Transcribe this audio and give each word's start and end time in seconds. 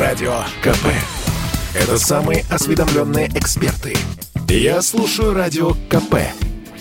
Радио 0.00 0.32
КП. 0.62 0.86
Это 1.74 1.98
самые 1.98 2.46
осведомленные 2.48 3.28
эксперты. 3.34 3.94
Я 4.48 4.80
слушаю 4.80 5.34
Радио 5.34 5.72
КП. 5.90 6.14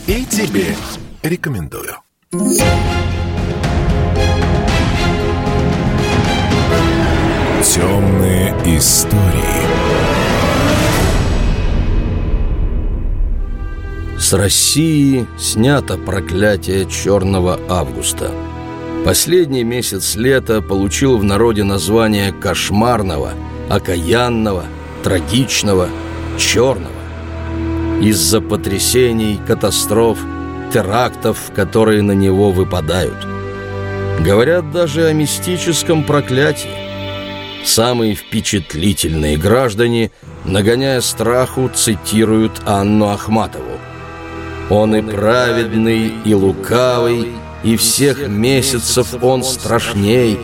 И 0.08 0.24
тебе 0.24 0.74
рекомендую. 1.22 1.98
Темные 7.62 8.56
истории. 8.78 9.68
С 14.18 14.32
России 14.32 15.28
снято 15.38 15.98
проклятие 15.98 16.86
Черного 16.86 17.60
Августа. 17.68 18.32
Последний 19.06 19.64
месяц 19.64 20.16
лета 20.16 20.62
получил 20.62 21.18
в 21.18 21.24
народе 21.24 21.64
название 21.64 22.34
кошмарного, 22.34 23.32
окаянного, 23.70 24.66
трагичного, 25.04 25.90
черного. 26.38 26.92
Из-за 28.02 28.42
потрясений, 28.42 29.40
катастроф, 29.48 30.20
терактов, 30.74 31.52
которые 31.56 32.02
на 32.02 32.12
него 32.12 32.52
выпадают. 32.52 33.16
Говорят 34.20 34.72
даже 34.72 35.06
о 35.08 35.14
мистическом 35.14 36.04
проклятии. 36.04 36.70
Самые 37.64 38.16
впечатлительные 38.16 39.38
граждане, 39.38 40.12
нагоняя 40.44 41.00
страху, 41.00 41.72
цитируют 41.74 42.62
Анну 42.66 43.08
Ахматову. 43.10 43.80
«Он 44.70 44.96
и 44.96 45.02
праведный, 45.02 46.12
и 46.26 46.34
лукавый, 46.34 47.30
и 47.64 47.78
всех 47.78 48.28
месяцев 48.28 49.16
он 49.22 49.44
страшней. 49.44 50.40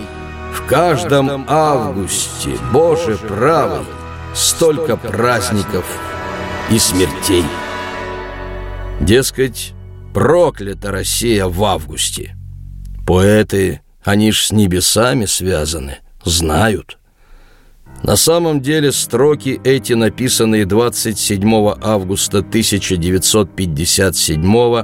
В 0.54 0.68
каждом 0.68 1.46
августе, 1.48 2.52
Боже 2.72 3.18
правый, 3.18 3.86
столько 4.34 4.98
праздников 4.98 5.86
и 6.70 6.80
смертей». 6.80 7.46
Дескать, 9.02 9.74
проклята 10.14 10.92
Россия 10.92 11.46
в 11.46 11.64
августе. 11.64 12.36
Поэты, 13.06 13.82
они 14.04 14.32
ж 14.32 14.46
с 14.46 14.52
небесами 14.52 15.26
связаны, 15.26 15.98
знают– 16.24 16.98
на 18.06 18.16
самом 18.18 18.62
деле 18.62 18.92
строки 18.92 19.60
эти, 19.64 19.94
написанные 19.94 20.68
27 20.68 21.74
августа 21.82 22.40
1957 22.40 24.84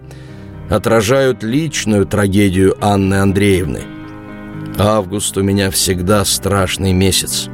отражают 0.72 1.44
личную 1.44 2.08
трагедию 2.08 2.76
Анны 2.82 3.16
Андреевны. 3.16 3.82
«Август 4.80 5.38
у 5.38 5.44
меня 5.44 5.70
всегда 5.70 6.26
страшный 6.26 6.94
месяц. 6.94 7.50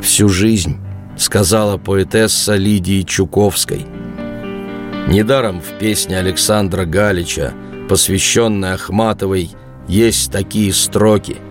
Всю 0.00 0.28
жизнь»,— 0.30 0.78
сказала 1.18 1.76
поэтесса 1.76 2.54
Лидии 2.54 3.02
Чуковской. 3.02 3.84
Недаром 5.08 5.60
в 5.60 5.78
песне 5.78 6.18
Александра 6.18 6.86
Галича, 6.86 7.52
посвященной 7.88 8.72
Ахматовой, 8.72 9.50
есть 9.88 10.32
такие 10.32 10.72
строки– 10.72 11.36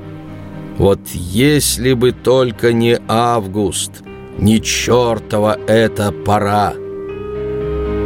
вот 0.78 1.00
если 1.14 1.94
бы 1.94 2.12
только 2.12 2.74
не 2.74 3.00
август, 3.08 4.04
не 4.38 4.62
чертова 4.62 5.58
эта 5.68 6.12
пора. 6.12 6.74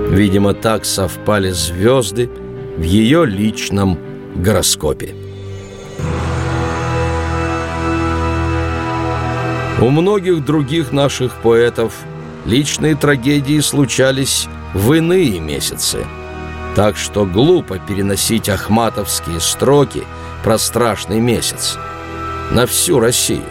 Видимо, 0.10 0.54
так 0.54 0.86
совпали 0.86 1.50
звезды 1.50 2.30
в 2.80 2.82
ее 2.82 3.26
личном 3.26 4.00
гороскопе. 4.36 5.14
У 9.80 9.90
многих 9.90 10.44
других 10.46 10.92
наших 10.92 11.36
поэтов 11.42 11.94
личные 12.46 12.96
трагедии 12.96 13.60
случались 13.60 14.48
в 14.74 14.94
иные 14.94 15.40
месяцы. 15.40 16.06
Так 16.76 16.98
что 16.98 17.26
глупо 17.26 17.78
переносить 17.80 18.50
ахматовские 18.50 19.40
строки 19.42 20.04
про 20.44 20.58
страшный 20.58 21.20
месяц– 21.20 21.78
на 22.52 22.66
всю 22.66 23.00
Россию. 23.00 23.44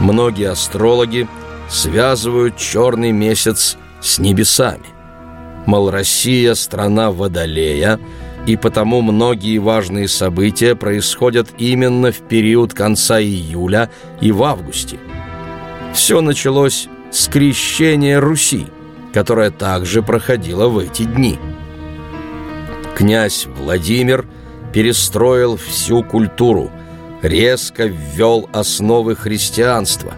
Многие 0.00 0.50
астрологи 0.50 1.28
связывают 1.68 2.56
черный 2.56 3.12
месяц 3.12 3.76
с 4.00 4.18
небесами. 4.18 4.93
Мол, 5.66 5.90
Россия– 5.90 6.54
страна 6.54 7.10
Водолея, 7.10 7.98
и 8.46 8.56
потому 8.56 9.00
многие 9.00 9.58
важные 9.58 10.08
события 10.08 10.74
происходят 10.74 11.48
именно 11.58 12.12
в 12.12 12.18
период 12.28 12.74
конца 12.74 13.20
июля 13.20 13.90
и 14.20 14.32
в 14.32 14.42
августе. 14.42 14.98
Все 15.94 16.20
началось 16.20 16.88
с 17.10 17.28
крещения 17.28 18.20
Руси, 18.20 18.66
которое 19.12 19.50
также 19.50 20.02
проходило 20.02 20.68
в 20.68 20.78
эти 20.78 21.04
дни. 21.04 21.38
Князь 22.94 23.46
Владимир 23.46 24.26
перестроил 24.72 25.56
всю 25.56 26.02
культуру– 26.02 26.70
резко 27.24 27.86
ввел 27.86 28.48
основы 28.52 29.16
христианства. 29.16 30.14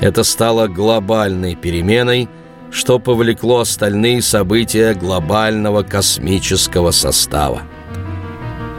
Это 0.00 0.22
стало 0.22 0.68
глобальной 0.68 1.56
переменой, 1.56 2.28
что 2.72 2.98
повлекло 2.98 3.60
остальные 3.60 4.22
события 4.22 4.94
глобального 4.94 5.82
космического 5.82 6.90
состава. 6.90 7.62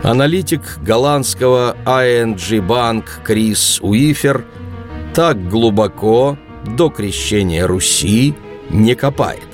Аналитик 0.03 0.79
голландского 0.81 1.77
ING 1.85 2.35
Bank 2.67 3.05
Крис 3.23 3.79
Уифер 3.81 4.45
так 5.13 5.47
глубоко 5.47 6.37
до 6.65 6.89
крещения 6.89 7.65
Руси 7.65 8.33
не 8.69 8.95
копает. 8.95 9.47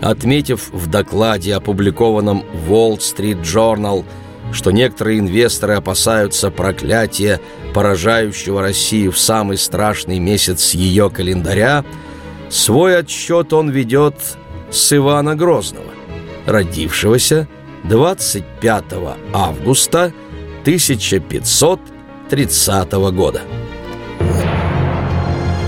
Отметив 0.00 0.70
в 0.72 0.88
докладе, 0.88 1.54
опубликованном 1.54 2.44
Wall 2.68 2.98
Street 2.98 3.42
Journal– 3.42 4.04
что 4.52 4.70
некоторые 4.70 5.18
инвесторы 5.18 5.74
опасаются 5.74 6.50
проклятия, 6.50 7.40
поражающего 7.74 8.60
Россию 8.60 9.12
в 9.12 9.18
самый 9.18 9.56
страшный 9.56 10.18
месяц 10.18 10.74
ее 10.74 11.10
календаря, 11.10 11.84
свой 12.52 12.98
отсчет 12.98 13.52
он 13.52 13.70
ведет 13.70 14.14
с 14.70 14.92
Ивана 14.92 15.34
Грозного, 15.34 15.90
родившегося 16.46 17.48
25 17.84 18.84
августа 19.32 20.12
1530 20.62 22.92
года. 22.92 23.40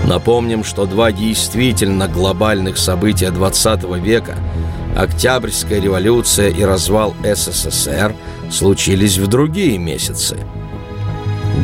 Напомним, 0.07 0.63
что 0.63 0.85
два 0.85 1.11
действительно 1.11 2.07
глобальных 2.07 2.77
события 2.77 3.31
XX 3.31 3.99
века– 3.99 4.37
Октябрьская 4.95 5.81
революция 5.81 6.49
и 6.49 6.63
развал 6.63 7.13
СССР 7.21 8.15
случились 8.49 9.17
в 9.17 9.27
другие 9.27 9.77
месяцы. 9.77 10.37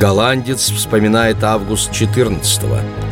Голландец 0.01 0.69
вспоминает 0.69 1.41
август 1.41 1.93
14 1.93 2.63
-го. 2.63 3.10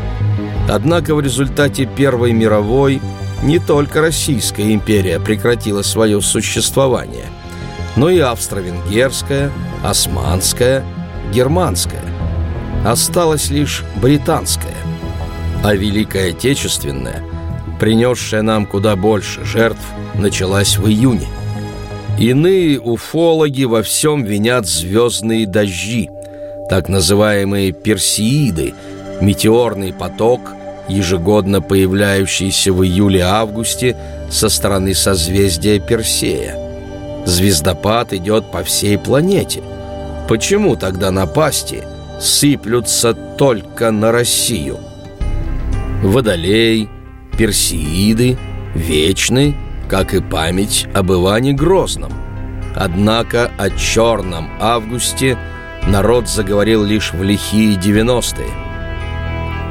Однако 0.70 1.16
в 1.16 1.22
результате 1.22 1.86
Первой 1.86 2.32
мировой 2.32 3.02
не 3.44 3.60
только 3.60 4.02
Российская 4.02 4.74
империя 4.74 5.20
прекратила 5.20 5.82
свое 5.82 6.22
существование, 6.22 7.26
но 7.96 8.10
и 8.10 8.20
Австро-Венгерская, 8.20 9.52
Османская, 9.84 10.84
Германская. 11.34 12.04
Осталась 12.86 13.50
лишь 13.50 13.84
Британская. 14.02 14.76
А 15.64 15.74
Великая 15.74 16.30
Отечественная– 16.30 17.24
принесшая 17.80 18.42
нам 18.42 18.66
куда 18.66 18.96
больше 18.96 19.46
жертв, 19.46 19.82
началась 20.14 20.78
в 20.78 20.88
июне. 20.88 21.28
Иные 22.20 22.80
уфологи 22.80 23.64
во 23.64 23.82
всем 23.82 24.24
винят 24.24 24.68
звездные 24.68 25.48
дожди, 25.48 26.10
так 26.70 26.90
называемые 26.90 27.72
персеиды, 27.72 28.74
метеорный 29.22 29.94
поток, 29.94 30.42
ежегодно 30.90 31.62
появляющийся 31.62 32.74
в 32.74 32.84
июле-августе 32.84 33.96
со 34.30 34.50
стороны 34.50 34.94
созвездия 34.94 35.80
Персея. 35.80 36.58
Звездопад 37.26 38.14
идет 38.14 38.52
по 38.52 38.64
всей 38.64 38.98
планете. 38.98 39.62
Почему 40.28 40.76
тогда 40.76 41.12
напасти 41.12 41.84
сыплются 42.20 43.14
только 43.14 43.92
на 43.92 44.12
Россию? 44.12 44.78
Водолей– 46.04 46.90
Персеиды 47.38 48.38
вечны, 48.76 49.56
как 49.88 50.14
и 50.14 50.22
память 50.22 50.88
об 50.94 51.12
Иване 51.12 51.54
Грозном. 51.54 52.12
Однако 52.76 53.50
о 53.58 53.70
черном 53.70 54.50
августе 54.60 55.38
народ 55.88 56.28
заговорил 56.28 56.84
лишь 56.84 57.14
в 57.14 57.24
лихие 57.24 57.78
90-е. 57.78 58.69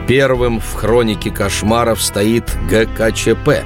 Первым 0.09 0.59
в 0.59 0.73
хронике 0.73 1.31
кошмаров 1.31 2.03
стоит 2.03 2.51
ГКЧП, 2.71 3.63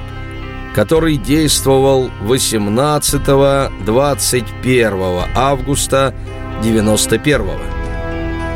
который 0.75 1.15
действовал 1.15 2.11
18-21 2.23 5.23
августа 5.35 6.13
91 6.61 7.41
-го. 7.41 7.57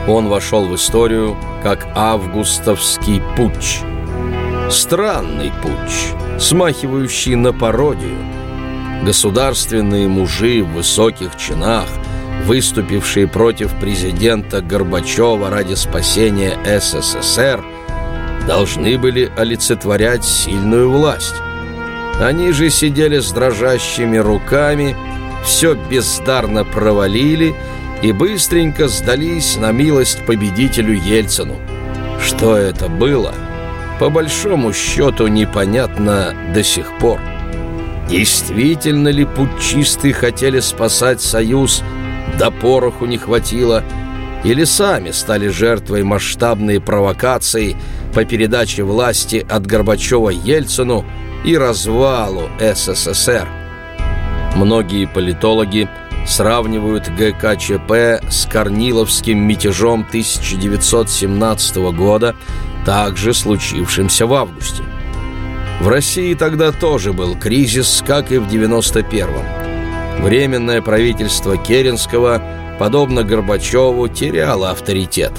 Он 0.10 0.28
вошел 0.28 0.68
в 0.68 0.76
историю 0.76 1.38
как 1.64 1.88
августовский 1.96 3.22
путч. 3.38 3.80
Странный 4.70 5.54
путч, 5.62 6.10
смахивающий 6.42 7.36
на 7.36 7.54
пародию. 7.54 8.18
Государственные 9.06 10.10
мужи 10.10 10.62
в 10.62 10.74
высоких 10.74 11.38
чинах, 11.38 11.88
выступившие 12.44 13.30
против 13.30 13.74
президента 13.80 14.62
Горбачева 14.62 15.50
ради 15.50 15.76
спасения 15.76 16.60
СССР, 16.66 17.64
должны 18.48 18.98
были 18.98 19.30
олицетворять 19.36 20.24
сильную 20.24 20.90
власть. 20.90 21.36
Они 22.20 22.52
же 22.52 22.70
сидели 22.70 23.20
с 23.20 23.32
дрожащими 23.32 24.18
руками, 24.18 24.96
все 25.44 25.76
бездарно 25.76 26.64
провалили 26.66 27.54
и 28.02 28.12
быстренько 28.12 28.88
сдались 28.88 29.58
на 29.58 29.72
милость 29.72 30.26
победителю 30.26 30.94
Ельцину. 30.96 31.58
Что 32.20 32.56
это 32.56 32.88
было, 32.88 33.36
по 34.00 34.10
большому 34.10 34.74
счету 34.74 35.28
непонятно 35.28 36.34
до 36.54 36.64
сих 36.64 36.98
пор. 36.98 37.20
Действительно 38.10 39.10
ли 39.10 39.26
путчисты 39.26 40.14
хотели 40.14 40.62
спасать 40.62 41.22
Союз, 41.22 41.84
да 42.40 42.50
пороху 42.50 43.06
не 43.06 43.18
хватило, 43.18 43.84
или 44.44 44.64
сами 44.64 45.12
стали 45.12 45.50
жертвой 45.50 46.04
масштабной 46.04 46.80
провокации 46.80 47.76
по 48.18 48.26
передаче 48.26 48.82
власти 48.82 49.46
от 49.48 49.68
Горбачева 49.68 50.30
Ельцину 50.32 51.06
и 51.46 51.56
развалу 51.56 52.50
СССР? 52.60 53.48
Многие 54.56 55.06
политологи– 55.06 55.88
сравнивают 56.26 57.10
ГКЧП 57.10 58.26
с 58.28 58.48
Корниловским 58.52 59.38
мятежом 59.38 60.04
1917 60.08 61.78
года, 61.94 62.36
также 62.88 63.36
случившимся 63.36 64.26
в 64.26 64.34
августе. 64.34 64.82
В 65.80 65.88
России 65.88 66.34
тогда 66.34 66.72
тоже 66.72 67.14
был 67.14 67.38
кризис, 67.38 68.04
как 68.06 68.32
и 68.32 68.40
в 68.40 68.48
91-м. 68.48 70.24
Временное 70.24 70.82
правительство 70.82 71.56
Керенского, 71.56 72.42
подобно 72.80 73.24
Горбачеву, 73.24 74.08
теряло 74.08 74.72
авторитет. 74.72 75.34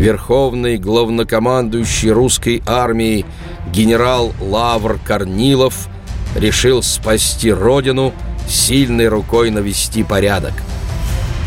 Верховный 0.00 0.78
главнокомандующий 0.78 2.10
русской 2.10 2.62
армией 2.64 3.26
генерал 3.70 4.32
Лавр 4.40 4.98
Корнилов 5.04 5.88
решил 6.34 6.82
спасти 6.82 7.52
родину– 7.52 8.14
сильной 8.48 9.08
рукой 9.08 9.50
навести 9.50 10.02
порядок. 10.02 10.54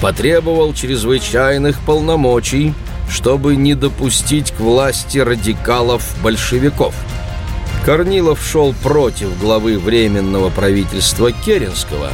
Потребовал 0.04 0.76
чрезвычайных 0.76 1.80
полномочий, 1.82 2.76
чтобы 3.10 3.56
не 3.56 3.74
допустить 3.74 4.52
к 4.52 4.60
власти 4.60 5.18
радикалов-большевиков. 5.18 6.94
Корнилов 7.84 8.40
шел 8.46 8.74
против 8.84 9.36
главы 9.40 9.80
Временного 9.80 10.52
правительства 10.52 11.32
Керенского 11.32 12.12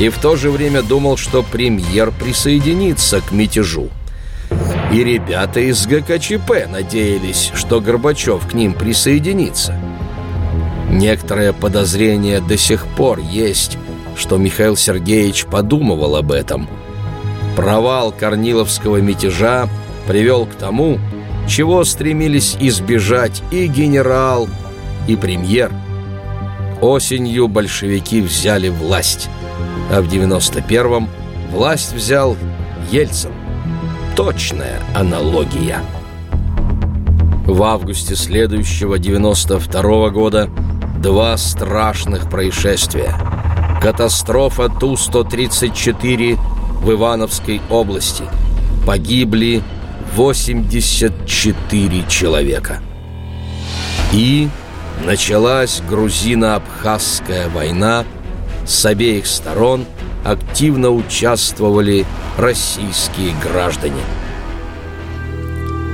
и 0.00 0.08
в 0.08 0.18
то 0.18 0.34
же 0.34 0.50
время 0.50 0.82
думал, 0.82 1.16
что 1.16 1.44
премьер 1.44 2.10
присоединится 2.10 3.20
к 3.20 3.30
мятежу. 3.30 3.90
И 4.92 5.04
ребята 5.04 5.60
из 5.60 5.86
ГКЧП 5.86 6.66
надеялись, 6.70 7.50
что 7.54 7.80
Горбачев 7.80 8.48
к 8.48 8.54
ним 8.54 8.72
присоединится. 8.72 9.78
Некоторое 10.90 11.52
подозрение 11.52 12.40
до 12.40 12.56
сих 12.56 12.86
пор 12.86 13.18
есть, 13.18 13.76
что 14.16 14.38
Михаил 14.38 14.76
Сергеевич 14.76 15.44
подумывал 15.44 16.16
об 16.16 16.32
этом. 16.32 16.68
Провал 17.54 18.12
Корниловского 18.12 18.96
мятежа 18.96 19.68
привел 20.06 20.46
к 20.46 20.54
тому, 20.54 20.98
чего 21.46 21.84
стремились 21.84 22.56
избежать 22.58 23.42
и 23.50 23.66
генерал, 23.66 24.48
и 25.06 25.16
премьер. 25.16 25.70
Осенью 26.80 27.48
большевики 27.48 28.22
взяли 28.22 28.70
власть, 28.70 29.28
а 29.92 30.00
в 30.00 30.08
91-м 30.08 31.10
власть 31.50 31.92
взял 31.92 32.36
Ельцин. 32.90 33.32
Точная 34.18 34.82
аналогия. 34.96 35.78
В 37.46 37.62
августе 37.62 38.16
следующего 38.16 38.98
92 38.98 39.80
-го 39.80 40.10
года 40.10 40.50
два 41.00 41.36
страшных 41.36 42.28
происшествия– 42.28 43.14
Катастрофа 43.80 44.68
Ту-134 44.70 46.36
в 46.82 46.90
Ивановской 46.90 47.62
области. 47.70 48.24
Погибли 48.84 49.62
84 50.16 52.04
человека. 52.08 52.82
И 54.12 54.48
началась 55.06 55.80
грузино-абхазская 55.88 57.48
война. 57.50 58.04
С 58.68 58.84
обеих 58.84 59.26
сторон 59.26 59.86
активно 60.24 60.90
участвовали 60.90 62.04
российские 62.36 63.32
граждане. 63.42 64.02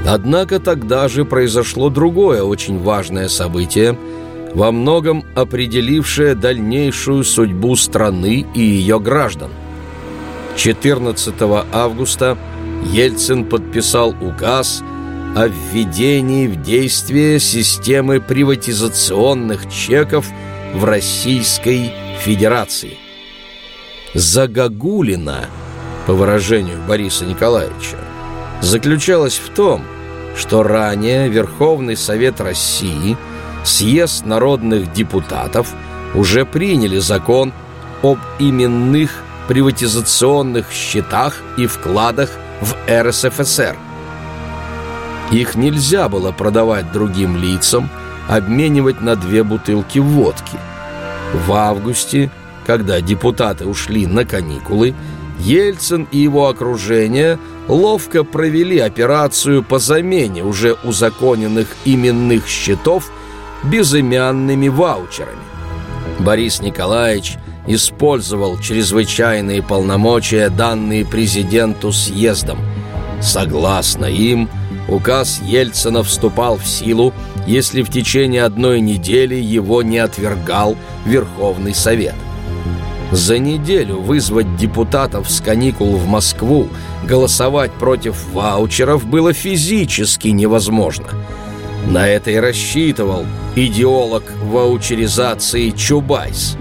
Однако 0.06 0.58
тогда 0.58 1.08
же 1.08 1.24
произошло 1.24 1.88
другое 1.88 2.42
очень 2.42 2.78
важное 2.78 3.28
событие– 3.28 3.96
во 4.54 4.70
многом 4.70 5.24
определившая 5.34 6.36
дальнейшую 6.36 7.24
судьбу 7.24 7.74
страны 7.74 8.46
и 8.54 8.60
ее 8.60 9.00
граждан. 9.00 9.50
14 10.56 11.34
августа 11.72 12.38
Ельцин 12.92 13.46
подписал 13.46 14.14
указ 14.20 14.82
о 15.34 15.48
введении 15.48 16.46
в 16.46 16.62
действие 16.62 17.40
системы 17.40 18.20
приватизационных 18.20 19.68
чеков 19.68 20.26
в 20.72 20.84
Российской 20.84 21.90
Федерации. 22.20 22.98
Загогулина, 24.14 25.46
по 26.06 26.12
выражению 26.12 26.78
Бориса 26.86 27.24
Николаевича, 27.24 27.98
заключалась 28.60 29.38
в 29.38 29.50
том, 29.50 29.82
что 30.36 30.62
ранее 30.62 31.28
Верховный 31.28 31.96
Совет 31.96 32.40
России– 32.40 33.16
съезд 33.64 34.26
народных 34.26 34.92
депутатов 34.92 35.72
уже 36.14 36.44
приняли 36.44 36.98
закон 36.98 37.52
об 38.02 38.18
именных 38.38 39.10
приватизационных 39.48 40.70
счетах 40.70 41.42
и 41.56 41.66
вкладах 41.66 42.30
в 42.60 42.76
РСФСР. 42.88 43.76
Их 45.32 45.54
нельзя 45.54 46.08
было 46.08 46.32
продавать 46.32 46.92
другим 46.92 47.36
лицам, 47.36 47.88
обменивать 48.28 49.00
на 49.00 49.16
две 49.16 49.42
бутылки 49.42 49.98
водки. 49.98 50.58
В 51.46 51.52
августе, 51.52 52.30
когда 52.66 53.00
депутаты 53.00 53.66
ушли 53.66 54.06
на 54.06 54.24
каникулы, 54.24 54.94
Ельцин 55.40 56.06
и 56.10 56.18
его 56.18 56.48
окружение 56.48 57.38
ловко 57.68 58.24
провели 58.24 58.78
операцию 58.78 59.62
по 59.62 59.78
замене 59.78 60.44
уже 60.44 60.74
узаконенных 60.84 61.68
именных 61.84 62.46
счетов– 62.46 63.10
безымянными 63.64 64.68
ваучерами. 64.68 65.42
Борис 66.18 66.60
Николаевич 66.60 67.36
использовал 67.66 68.58
чрезвычайные 68.58 69.62
полномочия, 69.62 70.48
данные 70.50 71.04
президенту 71.04 71.92
съездом. 71.92 72.58
Согласно 73.22 74.04
им, 74.04 74.50
указ 74.88 75.40
Ельцина 75.42 76.02
вступал 76.02 76.58
в 76.58 76.66
силу, 76.66 77.14
если 77.46 77.82
в 77.82 77.90
течение 77.90 78.44
одной 78.44 78.80
недели 78.80 79.34
его 79.34 79.82
не 79.82 79.98
отвергал 79.98 80.76
Верховный 81.04 81.74
Совет. 81.74 82.14
За 83.12 83.38
неделю 83.38 84.00
вызвать 84.00 84.56
депутатов 84.56 85.30
с 85.30 85.40
каникул 85.40 85.96
в 85.96 86.06
Москву 86.06 86.68
голосовать 87.04 87.72
против 87.72 88.16
ваучеров 88.32 89.06
было 89.06 89.32
физически 89.32 90.28
невозможно– 90.28 91.08
на 91.86 92.08
это 92.08 92.30
и 92.30 92.36
рассчитывал 92.36 93.26
идеолог 93.54 94.22
ваучеризации 94.42 95.70
Чубайс. 95.70 96.56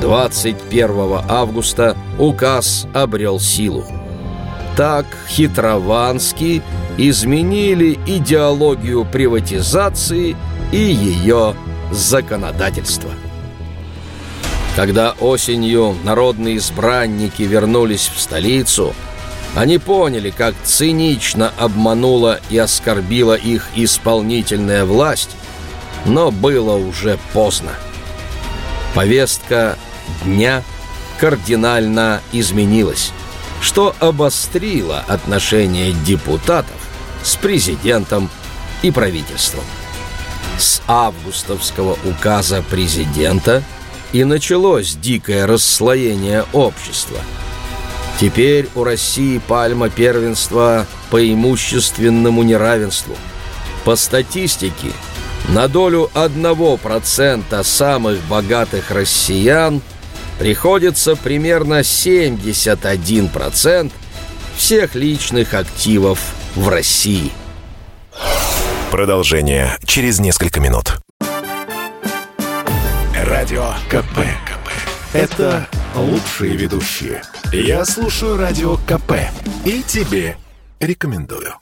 21 0.00 1.20
августа 1.28 1.96
указ 2.18 2.86
обрел 2.94 3.40
силу. 3.40 3.84
Так 4.76 5.06
хитровански 5.28 6.62
изменили 6.96 7.98
идеологию 8.06 9.04
приватизации 9.04 10.36
и 10.72 10.78
ее 10.78 11.54
законодательство. 11.90 13.10
Когда 14.76 15.12
осенью 15.20 15.96
народные 16.04 16.56
избранники 16.56 17.42
вернулись 17.42 18.10
в 18.14 18.20
столицу– 18.20 18.94
они 19.54 19.78
поняли, 19.78 20.30
как 20.30 20.54
цинично 20.62 21.52
обманула 21.58 22.40
и 22.50 22.58
оскорбила 22.58 23.34
их 23.34 23.66
исполнительная 23.74 24.84
власть, 24.84 25.30
но 26.04 26.30
было 26.30 26.76
уже 26.76 27.18
поздно. 27.32 27.72
Повестка 28.94 29.76
дня 30.24 30.62
кардинально 31.18 32.20
изменилась. 32.32 33.12
Что 33.60 33.94
обострило 34.00 35.04
отношения 35.06 35.92
депутатов 35.92 36.76
с 37.22 37.36
президентом 37.36 38.30
и 38.82 38.90
правительством. 38.90 39.64
С 40.58 40.82
августовского 40.86 41.98
указа 42.04 42.62
президента 42.62 43.62
и 44.12 44.24
началось 44.24 44.94
дикое 44.94 45.46
расслоение 45.46 46.44
общества. 46.52 47.18
Теперь 48.18 48.68
у 48.74 48.84
России 48.84 49.38
пальма 49.38 49.88
первенства 49.88 50.86
по 51.10 51.32
имущественному 51.32 52.42
неравенству. 52.42 53.16
По 53.84 53.96
статистике, 53.96 54.88
на 55.48 55.68
долю 55.68 56.10
1% 56.14 57.64
самых 57.64 58.20
богатых 58.28 58.90
россиян 58.90 59.80
приходится 60.40 61.14
примерно 61.16 61.80
71% 61.80 63.92
всех 64.56 64.94
личных 64.94 65.52
активов 65.52 66.18
в 66.54 66.70
России. 66.70 67.30
Продолжение 68.90 69.76
через 69.84 70.18
несколько 70.18 70.60
минут. 70.60 70.98
Радио 73.14 73.74
КП. 73.90 74.20
КП. 74.46 74.70
Это 75.12 75.68
лучшие 75.94 76.56
ведущие. 76.56 77.20
Я 77.52 77.84
слушаю 77.84 78.38
Радио 78.38 78.78
КП. 78.78 79.12
И 79.66 79.82
тебе 79.82 80.38
рекомендую. 80.80 81.52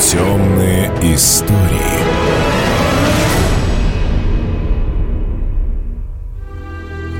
Темные 0.00 0.88
истории. 1.14 2.03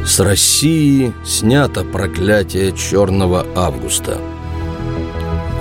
С 0.06 0.20
России 0.20 1.14
снято 1.24 1.82
проклятие 1.82 2.72
Черного 2.72 3.46
Августа. 3.56 4.18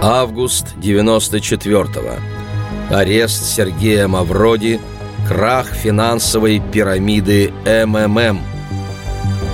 Август 0.01 0.75
94-го. 0.81 2.15
Арест 2.93 3.45
Сергея 3.45 4.09
Мавроди, 4.09 4.81
крах 5.29 5.67
финансовой 5.67 6.59
пирамиды 6.59 7.53
МММ. 7.65 8.41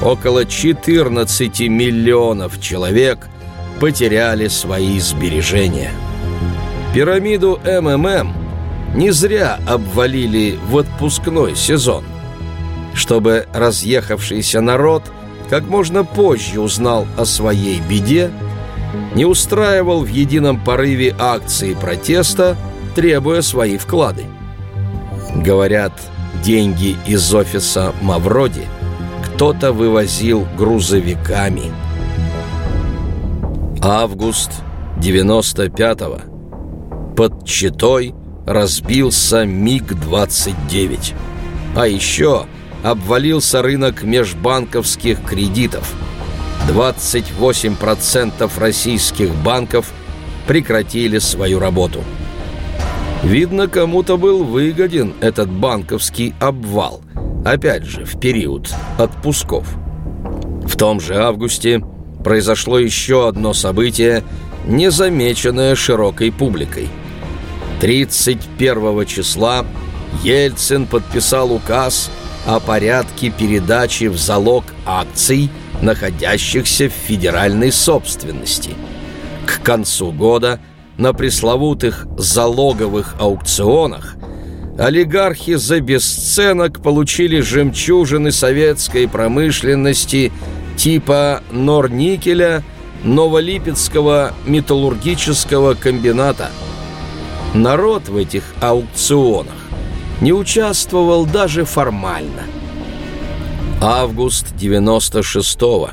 Около 0.04 0.46
14 0.46 1.60
миллионов 1.70 2.60
человек 2.60 3.28
потеряли 3.80 4.48
свои 4.48 5.00
сбережения. 5.00 5.92
Пирамиду 6.96 7.60
МММ 7.64 8.34
не 8.96 9.12
зря 9.12 9.60
обвалили 9.68 10.58
в 10.68 10.80
отпускной 10.80 11.56
сезон– 11.56 12.04
чтобы 12.94 13.48
разъехавшийся 13.54 14.62
народ 14.62 15.04
как 15.50 15.68
можно 15.68 16.04
позже 16.04 16.60
узнал 16.60 17.08
о 17.18 17.26
своей 17.26 17.80
беде, 17.82 18.32
не 19.16 19.26
устраивал 19.26 20.04
в 20.04 20.08
едином 20.08 20.64
порыве 20.64 21.16
акции 21.18 21.74
протеста, 21.74 22.56
требуя 22.96 23.42
свои 23.42 23.78
вклады. 23.78 24.26
Говорят, 25.36 25.94
деньги 26.44 26.96
из 27.08 27.34
офиса 27.34 27.94
Мавроди 28.02 28.66
кто-то 29.26 29.72
вывозил 29.72 30.48
грузовиками. 30.58 31.72
Август 33.82 34.52
95-го. 34.98 37.16
Под 37.16 37.46
Читой 37.46 38.14
разбился 38.46 39.46
МиГ-29. 39.46 41.14
А 41.76 41.88
еще 41.88 42.46
обвалился 42.84 43.62
рынок 43.62 44.04
межбанковских 44.04 45.24
кредитов. 45.24 45.94
28% 46.68 48.52
российских 48.60 49.34
банков 49.36 49.92
прекратили 50.48 51.20
свою 51.20 51.60
работу. 51.60 52.04
Видно, 53.24 53.68
кому-то 53.68 54.18
был 54.18 54.44
выгоден 54.44 55.14
этот 55.20 55.50
банковский 55.50 56.34
обвал, 56.40 57.02
опять 57.46 57.84
же, 57.84 58.06
в 58.06 58.20
период 58.20 58.74
отпусков. 58.98 59.68
В 60.64 60.78
том 60.78 61.02
же 61.02 61.16
августе 61.16 61.84
произошло 62.24 62.80
еще 62.80 63.28
одно 63.28 63.54
событие, 63.54 64.24
незамеченное 64.66 65.76
широкой 65.76 66.32
публикой. 66.32 66.88
31 67.82 69.06
числа 69.06 69.66
Ельцин 70.24 70.86
подписал 70.86 71.52
указ 71.52 72.10
о 72.50 72.60
порядке 72.60 73.30
передачи 73.30 74.06
в 74.06 74.18
залог 74.18 74.64
акций, 74.84 75.52
находящихся 75.84 76.90
в 76.90 76.94
федеральной 76.94 77.72
собственности. 77.72 78.72
К 79.46 79.62
концу 79.62 80.12
года 80.12 80.60
на 80.98 81.14
пресловутых 81.14 82.08
залоговых 82.18 83.16
аукционах 83.20 84.16
олигархи 84.80 85.56
за 85.56 85.80
бесценок 85.80 86.82
получили 86.82 87.40
жемчужины 87.40 88.32
советской 88.32 89.08
промышленности 89.08 90.32
типа 90.76 91.44
Норникеля, 91.52 92.64
Новолипецкого 93.04 94.34
металлургического 94.48 95.76
комбината. 95.76 96.50
Народ 97.54 98.10
в 98.10 98.18
этих 98.18 98.44
аукционах 98.60 99.59
не 100.22 100.34
участвовал 100.34 101.26
даже 101.26 101.66
формально. 101.66 102.44
Август 103.82 104.54
96-го. 104.60 105.92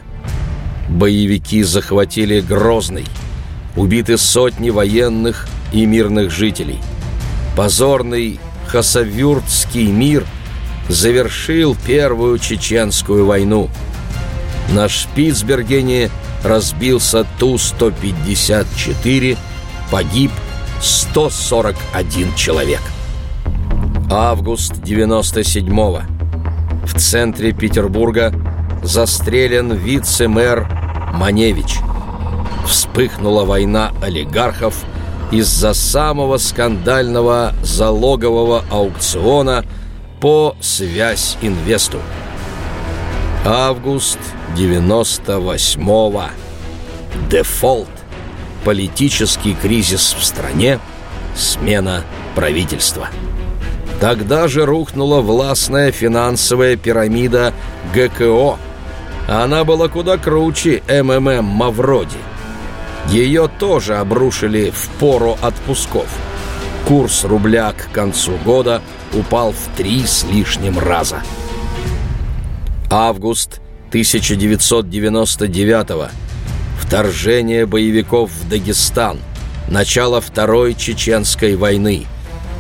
Боевики 0.89 1.63
захватили 1.63 2.41
Грозный. 2.41 3.05
Убиты 3.77 4.19
сотни 4.19 4.71
военных 4.71 5.47
и 5.73 5.87
мирных 5.87 6.31
жителей. 6.31 6.79
Позорный 7.57 8.39
Хасавюртский 8.67 9.87
мир 9.87 10.27
завершил 10.89 11.77
Первую 11.87 12.39
Чеченскую 12.39 13.27
войну. 13.27 13.71
На 14.73 14.89
Шпицбергене 14.89 16.11
разбился 16.43 17.25
Ту-154, 17.39 19.39
погиб 19.91 20.33
141 20.81 22.35
человек. 22.35 22.81
Август 24.11 24.73
97-го. 24.75 26.03
В 26.87 26.95
центре 26.95 27.53
Петербурга 27.53 28.33
застрелен 28.85 29.73
вице-мэр 29.73 30.69
Маневич. 31.15 31.79
Вспыхнула 32.69 33.45
война 33.45 33.93
олигархов 34.01 34.85
из-за 35.33 35.75
самого 35.75 36.37
скандального 36.37 37.53
залогового 37.65 38.65
аукциона 38.71 39.65
по 40.21 40.55
«Связь 40.61 41.37
Инвесту». 41.43 41.99
Август 43.45 44.21
98-го. 44.57 46.25
Дефолт. 47.29 47.89
Политический 48.65 49.55
кризис 49.55 50.15
в 50.17 50.25
стране. 50.25 50.79
Смена 51.35 52.05
правительства. 52.37 53.09
Тогда 54.01 54.49
же 54.49 54.67
рухнула 54.67 55.21
властная 55.21 55.91
финансовая 55.91 56.77
пирамида 56.77 57.55
ГКО. 57.95 58.59
Она 59.29 59.65
была 59.65 59.89
куда 59.89 60.19
круче 60.19 60.83
МММ 60.89 61.45
Мавроди. 61.45 62.19
Ее 63.09 63.49
тоже 63.59 63.97
обрушили 63.97 64.71
в 64.71 64.89
пору 64.99 65.37
отпусков. 65.41 66.07
Курс 66.87 67.25
рубля 67.25 67.73
к 67.73 67.91
концу 67.93 68.33
года 68.45 68.83
упал 69.13 69.53
в 69.53 69.77
три 69.77 70.07
с 70.07 70.25
лишним 70.25 70.79
раза. 70.79 71.23
Август 72.91 73.61
1999 73.91 75.91
-го. 75.91 76.11
Вторжение 76.81 77.67
боевиков 77.67 78.31
в 78.31 78.49
Дагестан. 78.49 79.19
Начало 79.69 80.21
Второй 80.21 80.75
Чеченской 80.75 81.57
войны. 81.57 82.07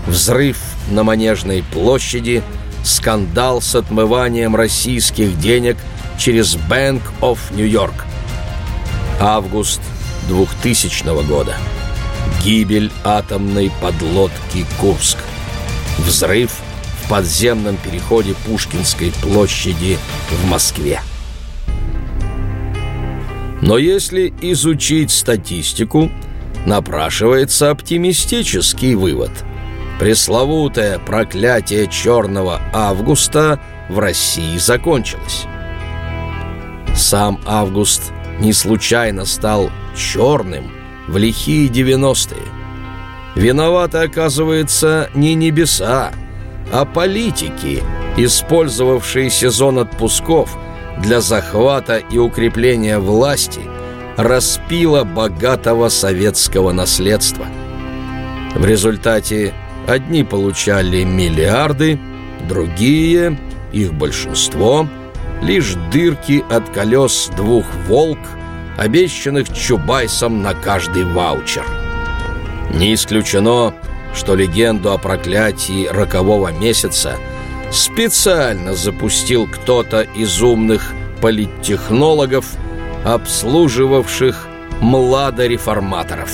Взрыв 0.06 0.58
на 0.90 1.02
Манежной 1.02 1.64
площади, 1.72 2.42
скандал 2.84 3.60
с 3.60 3.74
отмыванием 3.74 4.54
российских 4.54 5.38
денег 5.38 5.76
через 6.18 6.54
Bank 6.54 7.02
of 7.20 7.38
New 7.50 7.66
York. 7.66 8.04
Август 9.18 9.80
2000 10.28 11.26
года. 11.26 11.56
Гибель 12.44 12.92
атомной 13.02 13.72
подлодки 13.80 14.64
«Курск». 14.80 15.18
Взрыв 15.98 16.52
в 17.02 17.08
подземном 17.08 17.76
переходе 17.76 18.34
Пушкинской 18.46 19.12
площади 19.22 19.98
в 20.30 20.46
Москве. 20.46 21.00
Но 23.60 23.78
если 23.78 24.32
изучить 24.40 25.10
статистику, 25.10 26.12
напрашивается 26.66 27.70
оптимистический 27.70 28.94
вывод– 28.94 29.32
Пресловутое 29.98 30.98
проклятие 30.98 31.86
черного 31.88 32.60
августа 32.72 33.58
в 33.88 33.98
России 33.98 34.58
закончилась. 34.58 35.46
Сам 36.94 37.40
Август 37.46 38.12
не 38.38 38.52
случайно 38.52 39.24
стал 39.24 39.70
черным 39.96 40.70
в 41.08 41.16
лихие 41.16 41.68
девяностые. 41.68 42.42
Виноваты, 43.34 43.98
оказывается, 43.98 45.10
не 45.14 45.34
небеса, 45.34 46.12
а 46.72 46.84
политики, 46.84 47.82
использовавшие 48.16 49.30
сезон 49.30 49.78
отпусков 49.78 50.58
для 50.98 51.20
захвата 51.20 51.98
и 51.98 52.18
укрепления 52.18 52.98
власти, 52.98 53.60
распила 54.16 55.04
богатого 55.04 55.88
советского 55.88 56.72
наследства. 56.72 57.46
В 58.54 58.64
результате 58.64 59.54
одни 59.86 60.24
получали 60.24 61.04
миллиарды, 61.04 61.98
другие, 62.48 63.38
их 63.72 63.94
большинство, 63.94 64.88
лишь 65.42 65.74
дырки 65.92 66.44
от 66.50 66.68
колес 66.70 67.30
двух 67.36 67.64
«Волк», 67.86 68.18
обещанных 68.76 69.52
Чубайсом 69.52 70.42
на 70.42 70.54
каждый 70.54 71.04
ваучер. 71.04 71.64
Не 72.74 72.94
исключено, 72.94 73.74
что 74.14 74.34
легенду 74.34 74.92
о 74.92 74.98
проклятии 74.98 75.86
рокового 75.86 76.52
месяца 76.52 77.16
специально 77.70 78.74
запустил 78.74 79.46
кто-то 79.46 80.02
из 80.02 80.42
умных 80.42 80.92
политтехнологов, 81.20 82.46
обслуживавших 83.04 84.46
младореформаторов. 84.80 86.30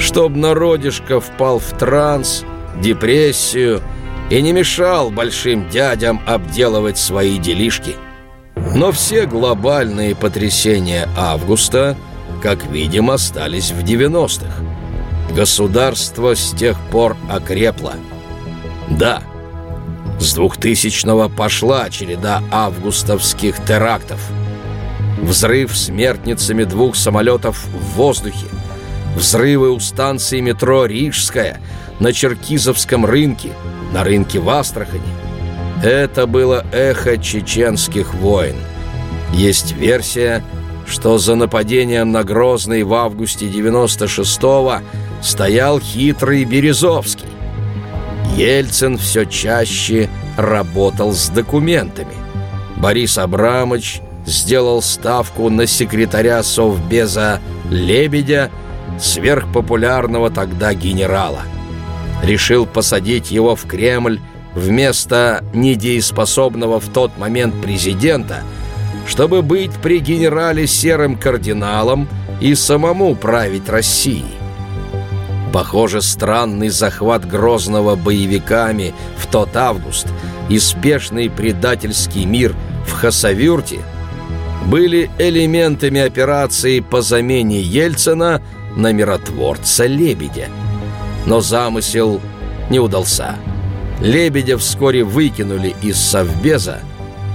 Чтоб 0.00 0.34
народишко 0.34 1.20
впал 1.20 1.58
в 1.58 1.76
транс, 1.78 2.44
депрессию 2.80 3.82
и 4.30 4.40
не 4.40 4.52
мешал 4.52 5.10
большим 5.10 5.68
дядям 5.68 6.22
обделывать 6.26 6.96
свои 6.96 7.38
делишки. 7.38 7.96
Но 8.74 8.92
все 8.92 9.26
глобальные 9.26 10.16
потрясения 10.16 11.06
августа, 11.16 11.96
как 12.42 12.64
видим, 12.66 13.10
остались 13.10 13.72
в 13.72 13.84
90-х. 13.84 14.64
Государство 15.34 16.34
с 16.34 16.52
тех 16.52 16.78
пор 16.90 17.16
окрепло. 17.30 17.92
Да, 18.88 19.22
с 20.18 20.36
2000-го 20.36 21.28
пошла 21.28 21.90
череда 21.90 22.42
августовских 22.50 23.62
терактов. 23.64 24.20
Взрыв 25.20 25.76
смертницами 25.76 26.64
двух 26.64 26.96
самолетов 26.96 27.62
в 27.66 27.96
воздухе, 27.96 28.46
взрывы 29.16 29.70
у 29.70 29.80
станции 29.80 30.40
метро 30.40 30.86
«Рижская», 30.86 31.60
на 32.00 32.12
Черкизовском 32.12 33.04
рынке, 33.04 33.50
на 33.92 34.02
рынке 34.02 34.40
в 34.40 34.48
Астрахани. 34.48 35.02
Это 35.84 36.26
было 36.26 36.64
эхо 36.72 37.18
чеченских 37.18 38.14
войн. 38.14 38.56
Есть 39.32 39.72
версия, 39.72 40.42
что 40.86 41.18
за 41.18 41.36
нападением 41.36 42.10
на 42.10 42.24
Грозный 42.24 42.82
в 42.82 42.92
августе 42.94 43.46
96-го 43.46 44.80
стоял 45.22 45.78
хитрый 45.78 46.44
Березовский. 46.44 47.28
Ельцин 48.36 48.98
все 48.98 49.24
чаще 49.24 50.08
работал 50.36 51.12
с 51.12 51.28
документами. 51.28 52.14
Борис 52.76 53.18
Абрамович 53.18 54.00
сделал 54.26 54.82
ставку 54.82 55.50
на 55.50 55.66
секретаря 55.66 56.42
Совбеза 56.42 57.40
Лебедя, 57.70 58.50
сверхпопулярного 59.00 60.30
тогда 60.30 60.74
генерала. 60.74 61.42
Решил 62.22 62.66
посадить 62.66 63.30
его 63.30 63.56
в 63.56 63.66
Кремль 63.66 64.20
вместо 64.54 65.44
недееспособного 65.54 66.80
в 66.80 66.88
тот 66.88 67.16
момент 67.18 67.60
президента, 67.62 68.42
чтобы 69.06 69.42
быть 69.42 69.72
при 69.82 69.98
генерале 69.98 70.66
серым 70.66 71.16
кардиналом 71.16 72.08
и 72.40 72.54
самому 72.54 73.14
править 73.14 73.68
Россией. 73.68 74.24
Похоже, 75.52 76.00
странный 76.00 76.68
захват 76.68 77.28
Грозного 77.28 77.96
боевиками 77.96 78.94
в 79.16 79.26
тот 79.26 79.56
август 79.56 80.06
и 80.48 80.58
спешный 80.58 81.28
предательский 81.28 82.24
мир 82.24 82.54
в 82.86 82.92
Хасавюрте 82.92 83.80
были 84.66 85.10
элементами 85.18 86.00
операции 86.00 86.80
по 86.80 87.02
замене 87.02 87.60
Ельцина 87.60 88.42
на 88.76 88.92
миротворца 88.92 89.86
Лебедя. 89.86 90.48
Но 91.26 91.40
замысел 91.40 92.20
не 92.70 92.78
удался. 92.78 93.36
Лебедя 94.00 94.56
вскоре 94.56 95.04
выкинули 95.04 95.74
из 95.82 95.98
Совбеза, 95.98 96.78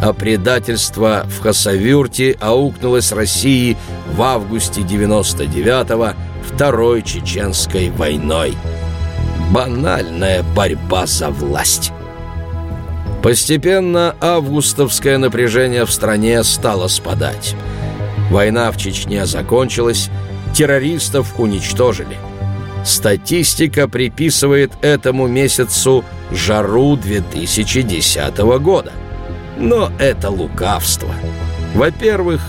а 0.02 0.14
предательство 0.14 1.26
в 1.28 1.42
Хасавюрте 1.42 2.38
аукнулось 2.40 3.12
России 3.12 3.78
в 4.14 4.22
августе 4.22 4.82
99-го 4.82 6.14
Второй 6.44 7.02
Чеченской 7.02 7.90
войной. 7.92 8.56
Банальная 9.52 10.44
борьба 10.56 11.06
за 11.06 11.30
власть. 11.30 11.92
Постепенно 13.22 14.16
августовское 14.22 15.18
напряжение 15.18 15.86
в 15.86 15.92
стране 15.92 16.44
стало 16.44 16.88
спадать. 16.88 17.56
Война 18.30 18.72
в 18.72 18.78
Чечне 18.78 19.26
закончилась, 19.26 20.10
террористов 20.56 21.40
уничтожили. 21.40 22.18
Статистика 22.84 23.88
приписывает 23.88 24.72
этому 24.82 25.28
месяцу 25.28 26.04
жару 26.32 26.96
2010 26.98 28.38
года. 28.60 28.92
Но 29.58 29.92
это 30.00 30.30
лукавство. 30.30 31.14
Во-первых, 31.74 32.42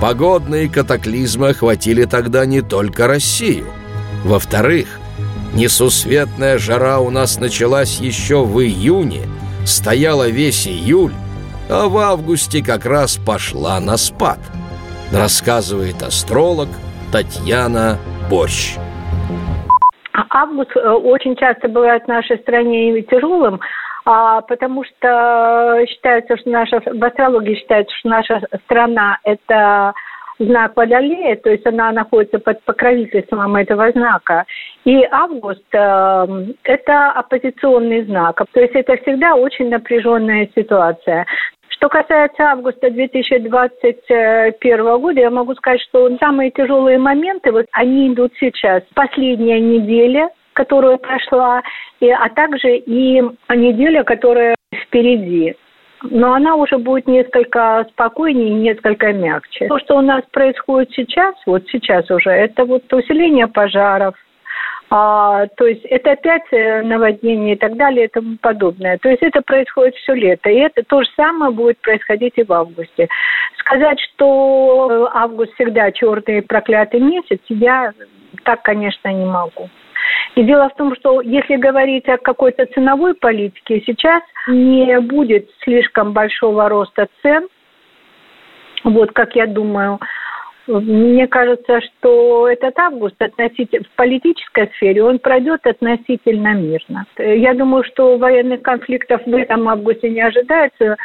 Погодные 0.00 0.68
катаклизмы 0.68 1.50
охватили 1.50 2.04
тогда 2.04 2.44
не 2.46 2.60
только 2.60 3.06
Россию. 3.06 3.66
Во-вторых, 4.24 5.00
несусветная 5.54 6.58
жара 6.58 7.00
у 7.00 7.10
нас 7.10 7.38
началась 7.38 8.00
еще 8.00 8.44
в 8.44 8.60
июне, 8.60 9.22
стояла 9.64 10.28
весь 10.28 10.66
июль, 10.66 11.14
а 11.70 11.88
в 11.88 11.96
августе 11.98 12.62
как 12.62 12.84
раз 12.84 13.16
пошла 13.16 13.80
на 13.80 13.96
спад. 13.96 14.40
Рассказывает 15.12 16.02
астролог 16.02 16.68
Татьяна 17.14 17.96
Борщ. 18.28 18.74
Август 20.30 20.76
э, 20.76 20.80
очень 20.80 21.36
часто 21.36 21.68
бывает 21.68 22.02
в 22.02 22.08
нашей 22.08 22.38
стране 22.38 23.02
тяжелым, 23.02 23.60
а, 24.04 24.40
потому 24.40 24.82
что 24.82 25.80
считается, 25.86 26.36
что 26.36 26.50
наша, 26.50 26.80
в 26.84 27.04
астрологии 27.04 27.54
считается, 27.54 27.94
что 27.98 28.08
наша 28.08 28.42
страна– 28.64 29.18
это 29.22 29.92
знак 30.40 30.72
Водолея, 30.74 31.36
то 31.36 31.50
есть 31.50 31.64
она 31.64 31.92
находится 31.92 32.40
под 32.40 32.60
покровительством 32.64 33.54
этого 33.54 33.92
знака. 33.92 34.44
И 34.84 35.06
август 35.08 35.62
э,– 35.72 36.26
это 36.64 37.12
оппозиционный 37.12 38.04
знак, 38.06 38.42
то 38.52 38.60
есть 38.60 38.74
это 38.74 38.96
всегда 38.96 39.36
очень 39.36 39.68
напряженная 39.68 40.48
ситуация. 40.52 41.26
Что 41.84 41.90
касается 41.90 42.44
августа 42.44 42.90
2021 42.90 45.00
года, 45.00 45.20
я 45.20 45.28
могу 45.28 45.54
сказать, 45.54 45.82
что 45.82 46.16
самые 46.16 46.50
тяжелые 46.50 46.96
моменты, 46.96 47.52
вот 47.52 47.66
они 47.72 48.08
идут 48.08 48.32
сейчас. 48.40 48.82
Последняя 48.94 49.60
неделя– 49.60 50.30
которая 50.54 50.96
прошла, 50.96 51.60
и, 52.00 52.08
а 52.08 52.30
также 52.30 52.76
и 52.76 53.20
неделя, 53.50 54.02
которая 54.04 54.54
впереди. 54.86 55.56
Но 56.02 56.32
она 56.32 56.54
уже 56.54 56.78
будет 56.78 57.06
несколько 57.06 57.84
спокойнее 57.90 58.48
несколько 58.50 59.12
мягче. 59.12 59.66
То, 59.66 59.78
что 59.80 59.98
у 59.98 60.00
нас 60.00 60.22
происходит 60.32 60.92
сейчас, 60.92 61.34
вот 61.44 61.64
сейчас 61.70 62.10
уже, 62.10 62.30
это 62.30 62.64
вот 62.64 62.90
усиление 62.92 63.48
пожаров, 63.48 64.14
а, 64.96 65.48
то 65.56 65.66
есть 65.66 65.84
это 65.86 66.12
опять 66.12 66.44
э, 66.52 66.82
наводнение 66.82 67.56
и 67.56 67.58
так 67.58 67.76
далее 67.76 68.04
и 68.04 68.08
тому 68.08 68.36
подобное. 68.40 68.96
То 68.98 69.08
есть 69.08 69.24
это 69.24 69.42
происходит 69.42 69.96
все 69.96 70.14
лето. 70.14 70.48
И 70.48 70.54
это 70.54 70.84
то 70.84 71.02
же 71.02 71.08
самое 71.16 71.50
будет 71.50 71.78
происходить 71.80 72.34
и 72.36 72.44
в 72.44 72.52
августе. 72.52 73.08
Сказать, 73.58 73.98
что 73.98 75.10
август 75.12 75.52
всегда 75.54 75.90
черный 75.90 76.42
проклятый 76.42 77.00
месяц, 77.00 77.40
я 77.48 77.92
так, 78.44 78.62
конечно, 78.62 79.08
не 79.08 79.24
могу. 79.24 79.68
И 80.36 80.44
дело 80.44 80.68
в 80.68 80.76
том, 80.76 80.94
что 80.94 81.20
если 81.22 81.56
говорить 81.56 82.08
о 82.08 82.16
какой-то 82.16 82.66
ценовой 82.66 83.14
политике, 83.14 83.82
сейчас 83.84 84.22
не 84.46 85.00
будет 85.00 85.50
слишком 85.64 86.12
большого 86.12 86.68
роста 86.68 87.08
цен, 87.20 87.48
вот 88.84 89.10
как 89.10 89.34
я 89.34 89.48
думаю. 89.48 89.98
Мне 90.66 91.26
кажется, 91.26 91.80
что 91.80 92.48
этот 92.48 92.78
август 92.78 93.20
относительно, 93.20 93.84
в 93.84 93.96
политической 93.96 94.70
сфере 94.76 95.02
он 95.02 95.18
пройдет 95.18 95.66
относительно 95.66 96.54
мирно. 96.54 97.04
Я 97.18 97.54
думаю, 97.54 97.84
что 97.84 98.16
военных 98.16 98.62
конфликтов 98.62 99.22
в 99.26 99.34
этом 99.34 99.68
августе 99.68 100.08
не 100.08 100.22
ожидается, 100.22 100.96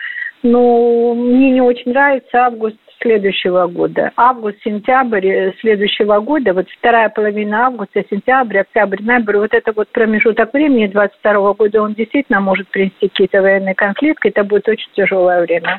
но 0.44 1.14
мне 1.14 1.52
не 1.52 1.62
очень 1.62 1.92
нравится 1.92 2.46
август 2.46 2.78
следующего 3.02 3.68
года. 3.68 4.12
Август-сентябрь 4.16 5.28
э, 5.28 5.54
следующего 5.60 6.20
года, 6.20 6.54
вот 6.54 6.68
вторая 6.70 7.10
половина 7.10 7.68
августа, 7.68 8.04
сентябрь, 8.10 8.60
октябрь, 8.60 9.02
ноябрь, 9.02 9.38
вот 9.38 9.54
это 9.54 9.72
вот 9.74 9.88
промежуток 9.90 10.54
времени 10.54 10.88
22 10.88 11.54
года, 11.54 11.82
он 11.82 11.94
действительно 11.94 12.42
может 12.42 12.68
принести 12.70 13.08
какие-то 13.08 13.42
военные 13.42 13.76
конфликты, 13.76 14.30
это 14.30 14.44
будет 14.44 14.68
очень 14.68 14.90
тяжелое 14.94 15.42
время. 15.42 15.78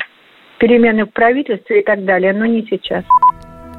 Перемены 0.58 1.04
в 1.04 1.12
правительстве 1.12 1.80
и 1.80 1.84
так 1.84 2.04
далее, 2.04 2.32
но 2.32 2.46
не 2.46 2.66
сейчас. 2.68 3.04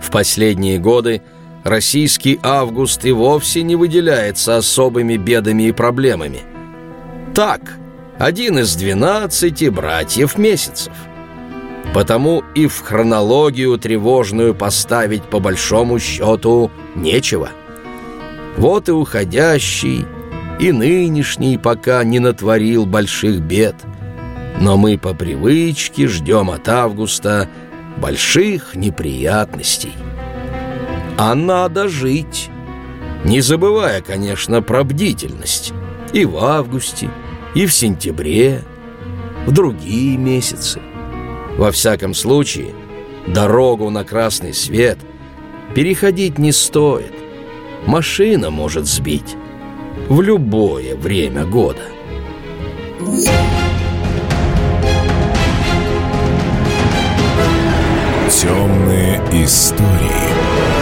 В 0.01 0.09
последние 0.11 0.79
годы 0.79 1.21
российский 1.63 2.39
август 2.43 3.05
и 3.05 3.11
вовсе 3.11 3.61
не 3.63 3.75
выделяется 3.75 4.57
особыми 4.57 5.17
бедами 5.17 5.63
и 5.63 5.71
проблемами. 5.71 6.41
Так, 7.33 7.77
один 8.17 8.59
из 8.59 8.75
двенадцати 8.75 9.69
братьев 9.69 10.37
месяцев– 10.37 10.93
Потому 11.93 12.43
и 12.55 12.67
в 12.67 12.79
хронологию 12.79 13.77
тревожную 13.77 14.55
поставить 14.55 15.23
по 15.23 15.39
большому 15.39 15.99
счету 15.99 16.71
нечего. 16.95 17.49
Вот 18.57 18.87
и 18.87 18.93
уходящий, 18.93 20.05
и 20.59 20.71
нынешний 20.71 21.57
пока 21.57 22.03
не 22.03 22.19
натворил 22.19 22.85
больших 22.85 23.39
бед. 23.41 23.75
Но 24.59 24.77
мы 24.77 24.97
по 24.97 25.13
привычке 25.13 26.07
ждем 26.07 26.49
от 26.49 26.69
августа 26.69 27.49
больших 28.01 28.75
неприятностей. 28.75 29.93
А 31.17 31.35
надо 31.35 31.87
жить, 31.87 32.49
не 33.23 33.39
забывая, 33.41 34.01
конечно, 34.01 34.61
про 34.61 34.83
бдительность. 34.83 35.71
И 36.11 36.25
в 36.25 36.37
августе, 36.37 37.09
и 37.55 37.65
в 37.65 37.73
сентябре, 37.73 38.63
в 39.45 39.51
другие 39.51 40.17
месяцы. 40.17 40.81
Во 41.57 41.71
всяком 41.71 42.13
случае, 42.13 42.73
дорогу 43.27 43.89
на 43.89 44.03
красный 44.03 44.53
свет 44.53 44.97
переходить 45.75 46.37
не 46.37 46.51
стоит. 46.51 47.13
Машина 47.85 48.49
может 48.49 48.87
сбить 48.87 49.35
в 50.09 50.21
любое 50.21 50.95
время 50.95 51.45
года. 51.45 51.83
Темные 58.41 59.21
истории. 59.45 60.80